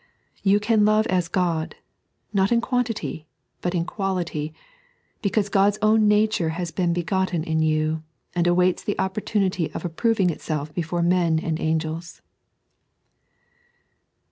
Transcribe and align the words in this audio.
You 0.41 0.59
can 0.59 0.83
love 0.83 1.05
as 1.11 1.27
God, 1.27 1.75
not 2.33 2.51
in 2.51 2.59
quantity, 2.59 3.27
but 3.61 3.75
in 3.75 3.85
quality, 3.85 4.51
be 5.21 5.29
cause 5.29 5.47
God's 5.47 5.77
own 5.83 6.07
nature 6.07 6.49
has 6.57 6.71
been 6.71 6.91
begotten 6.91 7.43
in 7.43 7.59
you, 7.59 8.01
and 8.33 8.47
awaits 8.47 8.83
the 8.83 8.97
opportunity 8.97 9.71
of 9.73 9.85
approving 9.85 10.31
itself 10.31 10.73
before 10.73 11.03
men 11.03 11.37
and 11.37 11.59
angels. 11.59 12.23